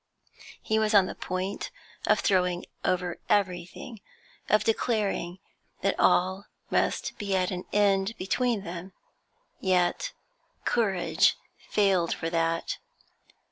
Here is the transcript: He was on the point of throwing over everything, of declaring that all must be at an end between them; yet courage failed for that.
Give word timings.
He 0.63 0.79
was 0.79 0.95
on 0.95 1.05
the 1.05 1.13
point 1.13 1.69
of 2.07 2.21
throwing 2.21 2.65
over 2.83 3.19
everything, 3.29 4.01
of 4.49 4.63
declaring 4.63 5.37
that 5.83 5.93
all 5.99 6.47
must 6.71 7.15
be 7.19 7.35
at 7.35 7.51
an 7.51 7.65
end 7.71 8.17
between 8.17 8.63
them; 8.63 8.93
yet 9.59 10.11
courage 10.65 11.37
failed 11.69 12.15
for 12.15 12.31
that. 12.31 12.79